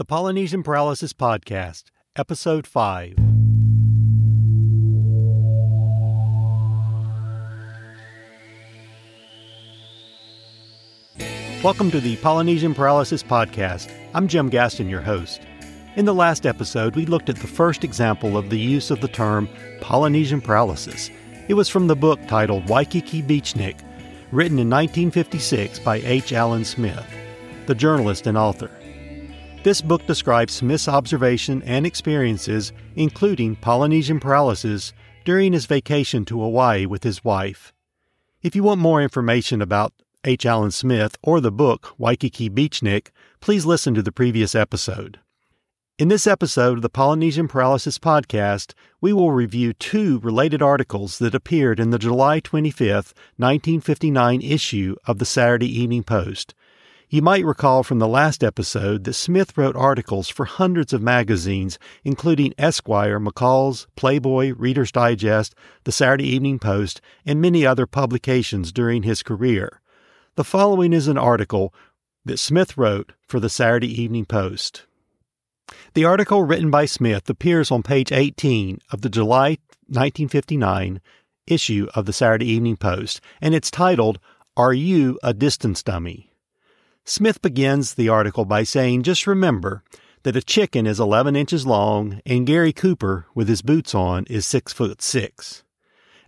[0.00, 3.16] The Polynesian Paralysis Podcast, Episode 5.
[11.62, 13.92] Welcome to the Polynesian Paralysis Podcast.
[14.14, 15.42] I'm Jim Gaston, your host.
[15.96, 19.08] In the last episode, we looked at the first example of the use of the
[19.08, 19.50] term
[19.82, 21.10] Polynesian paralysis.
[21.48, 23.76] It was from the book titled Waikiki Beachnik,
[24.32, 26.32] written in 1956 by H.
[26.32, 27.04] Allen Smith,
[27.66, 28.70] the journalist and author.
[29.62, 34.94] This book describes Smith's observation and experiences, including Polynesian paralysis,
[35.26, 37.74] during his vacation to Hawaii with his wife.
[38.42, 39.92] If you want more information about
[40.24, 40.46] H.
[40.46, 43.08] Allen Smith or the book Waikiki Beachnik,
[43.40, 45.20] please listen to the previous episode.
[45.98, 48.72] In this episode of the Polynesian Paralysis Podcast,
[49.02, 55.18] we will review two related articles that appeared in the July 25, 1959 issue of
[55.18, 56.54] the Saturday Evening Post.
[57.12, 61.76] You might recall from the last episode that Smith wrote articles for hundreds of magazines,
[62.04, 69.02] including Esquire, McCall's, Playboy, Reader's Digest, the Saturday Evening Post, and many other publications during
[69.02, 69.80] his career.
[70.36, 71.74] The following is an article
[72.26, 74.86] that Smith wrote for the Saturday Evening Post.
[75.94, 79.58] The article written by Smith appears on page 18 of the July
[79.88, 81.00] 1959
[81.48, 84.20] issue of the Saturday Evening Post, and it's titled,
[84.56, 86.29] Are You a Distance Dummy?
[87.04, 89.82] Smith begins the article by saying, Just remember
[90.22, 94.46] that a chicken is 11 inches long and Gary Cooper, with his boots on, is
[94.46, 95.64] 6 foot 6.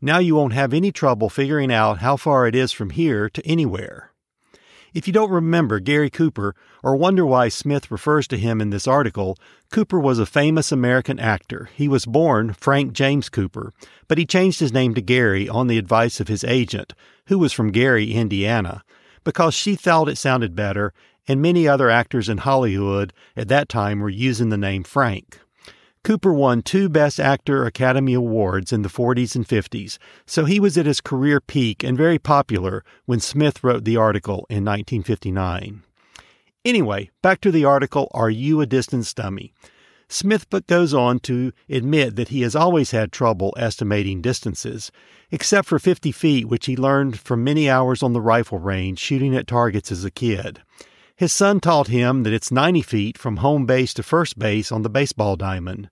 [0.00, 3.44] Now you won't have any trouble figuring out how far it is from here to
[3.46, 4.12] anywhere.
[4.94, 8.88] If you don't remember Gary Cooper or wonder why Smith refers to him in this
[8.88, 9.36] article,
[9.70, 11.68] Cooper was a famous American actor.
[11.74, 13.72] He was born Frank James Cooper,
[14.08, 16.94] but he changed his name to Gary on the advice of his agent,
[17.26, 18.82] who was from Gary, Indiana,
[19.24, 20.92] because she thought it sounded better,
[21.28, 25.40] and many other actors in Hollywood at that time were using the name Frank.
[26.02, 30.78] Cooper won two Best Actor Academy Awards in the 40s and 50s, so he was
[30.78, 35.82] at his career peak and very popular when Smith wrote the article in 1959.
[36.64, 39.52] Anyway, back to the article Are You a Distance Dummy?
[40.12, 44.90] Smith but goes on to admit that he has always had trouble estimating distances,
[45.30, 49.36] except for 50 feet, which he learned from many hours on the rifle range shooting
[49.36, 50.62] at targets as a kid.
[51.14, 54.82] His son taught him that it's 90 feet from home base to first base on
[54.82, 55.88] the baseball diamond.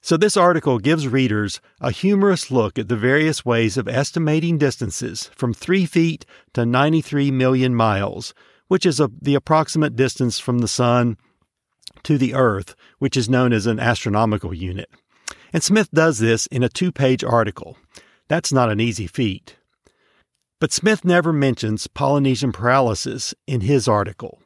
[0.00, 5.28] So, this article gives readers a humorous look at the various ways of estimating distances
[5.34, 6.24] from 3 feet
[6.54, 8.32] to 93 million miles,
[8.68, 11.16] which is a, the approximate distance from the Sun
[12.04, 14.90] to the Earth, which is known as an astronomical unit.
[15.52, 17.76] And Smith does this in a two page article.
[18.28, 19.56] That's not an easy feat.
[20.60, 24.40] But Smith never mentions Polynesian paralysis in his article.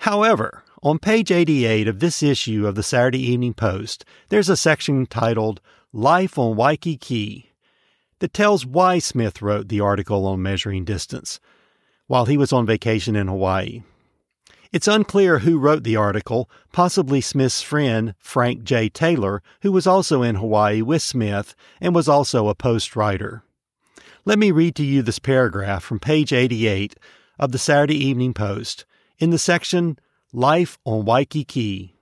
[0.00, 5.06] However, on page 88 of this issue of the Saturday Evening Post, there's a section
[5.06, 5.60] titled
[5.92, 7.50] Life on Waikiki
[8.20, 11.40] that tells why Smith wrote the article on measuring distance
[12.06, 13.82] while he was on vacation in Hawaii.
[14.70, 18.90] It's unclear who wrote the article, possibly Smith's friend, Frank J.
[18.90, 23.42] Taylor, who was also in Hawaii with Smith and was also a post writer.
[24.26, 26.96] Let me read to you this paragraph from page 88
[27.38, 28.84] of the Saturday Evening Post
[29.18, 29.98] in the section
[30.34, 31.94] Life on Waikiki.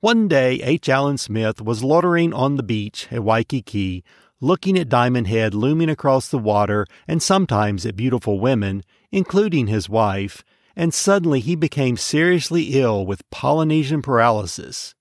[0.00, 0.88] One day, H.
[0.88, 4.02] Allen Smith was loitering on the beach at Waikiki,
[4.40, 8.82] looking at Diamond Head looming across the water and sometimes at beautiful women,
[9.12, 10.42] including his wife,
[10.76, 14.94] and suddenly he became seriously ill with Polynesian paralysis.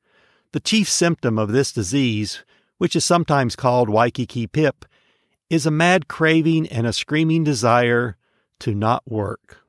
[0.51, 2.43] The chief symptom of this disease,
[2.77, 4.85] which is sometimes called Waikiki pip,
[5.49, 8.17] is a mad craving and a screaming desire
[8.59, 9.59] to not work.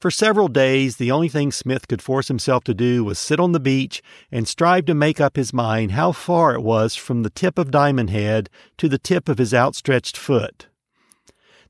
[0.00, 3.50] For several days, the only thing Smith could force himself to do was sit on
[3.50, 4.00] the beach
[4.30, 7.72] and strive to make up his mind how far it was from the tip of
[7.72, 10.68] Diamond Head to the tip of his outstretched foot.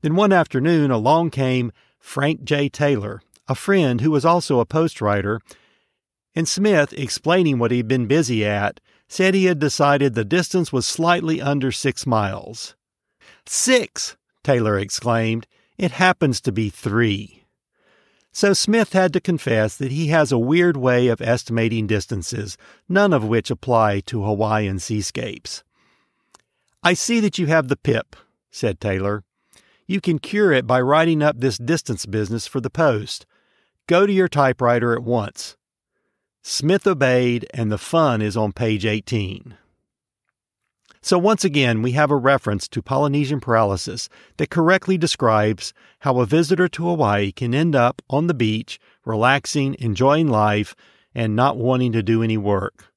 [0.01, 2.69] Then one afternoon along came Frank J.
[2.69, 5.41] Taylor, a friend who was also a post writer,
[6.35, 10.85] and Smith, explaining what he'd been busy at, said he had decided the distance was
[10.85, 12.75] slightly under six miles.
[13.45, 14.15] Six!
[14.43, 15.47] Taylor exclaimed.
[15.77, 17.43] It happens to be three.
[18.31, 22.55] So Smith had to confess that he has a weird way of estimating distances,
[22.87, 25.63] none of which apply to Hawaiian seascapes.
[26.83, 28.15] I see that you have the pip,
[28.51, 29.23] said Taylor.
[29.87, 33.25] You can cure it by writing up this distance business for the Post.
[33.89, 35.57] Go to your typewriter at once.
[36.43, 39.57] Smith obeyed, and the fun is on page 18.
[41.01, 44.07] So, once again, we have a reference to Polynesian paralysis
[44.37, 49.75] that correctly describes how a visitor to Hawaii can end up on the beach, relaxing,
[49.79, 50.75] enjoying life,
[51.15, 52.93] and not wanting to do any work.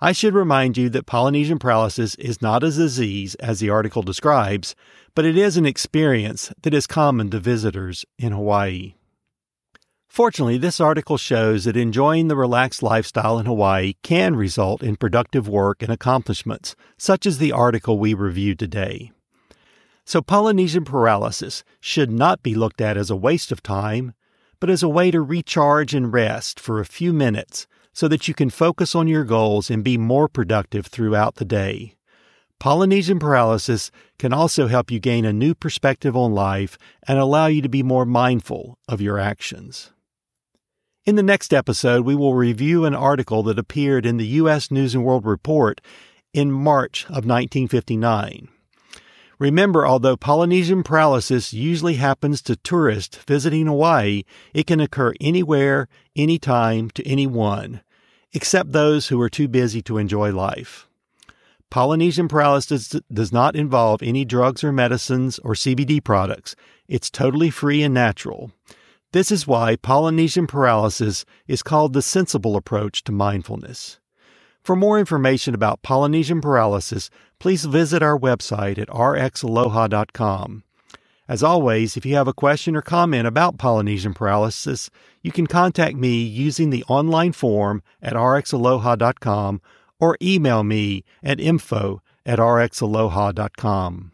[0.00, 4.76] I should remind you that Polynesian paralysis is not a disease as the article describes,
[5.16, 8.94] but it is an experience that is common to visitors in Hawaii.
[10.16, 15.46] Fortunately, this article shows that enjoying the relaxed lifestyle in Hawaii can result in productive
[15.46, 19.12] work and accomplishments, such as the article we reviewed today.
[20.06, 24.14] So, Polynesian paralysis should not be looked at as a waste of time,
[24.58, 28.32] but as a way to recharge and rest for a few minutes so that you
[28.32, 31.94] can focus on your goals and be more productive throughout the day.
[32.58, 37.60] Polynesian paralysis can also help you gain a new perspective on life and allow you
[37.60, 39.92] to be more mindful of your actions.
[41.06, 44.72] In the next episode, we will review an article that appeared in the U.S.
[44.72, 45.80] News and World Report
[46.34, 48.48] in March of 1959.
[49.38, 55.86] Remember, although Polynesian paralysis usually happens to tourists visiting Hawaii, it can occur anywhere,
[56.16, 57.82] anytime, to anyone
[58.32, 60.88] except those who are too busy to enjoy life.
[61.70, 66.56] Polynesian paralysis does not involve any drugs or medicines or CBD products.
[66.88, 68.50] It's totally free and natural.
[69.12, 73.98] This is why Polynesian paralysis is called the sensible approach to mindfulness.
[74.62, 77.08] For more information about Polynesian paralysis,
[77.38, 80.64] please visit our website at rxaloha.com.
[81.28, 84.90] As always, if you have a question or comment about Polynesian paralysis,
[85.22, 89.60] you can contact me using the online form at rxaloha.com
[89.98, 94.12] or email me at info at rxaloha.com.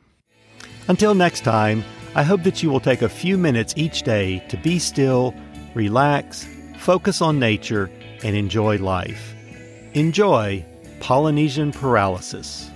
[0.88, 4.58] Until next time, I hope that you will take a few minutes each day to
[4.58, 5.34] be still,
[5.74, 7.90] relax, focus on nature,
[8.22, 9.34] and enjoy life.
[9.94, 10.62] Enjoy
[11.00, 12.71] Polynesian paralysis.